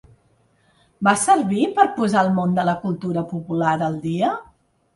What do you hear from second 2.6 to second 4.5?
la cultura popular al dia?